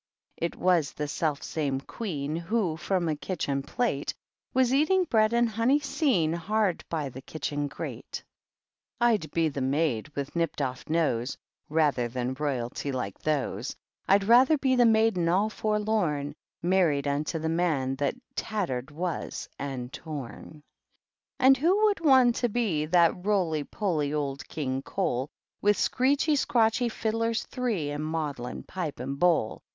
[0.37, 4.15] It was the self same Queen WhOy from a kitchen plate,
[4.51, 8.23] Was eating bread and honey seen, Hard by the kitchen grate/
[8.99, 11.37] l^d be the maid with nipped off nose
[11.69, 13.75] Rather than Royalty like those;
[14.11, 16.33] rd rather be the Maiden all forlorn,
[16.63, 20.63] Married unto the Man that tattered was, and torn.
[21.37, 25.29] And who would want to be That roly poly old King Cole,
[25.61, 29.59] With screechy, scrawchy fiddlers three And muudlin pipe and bovd?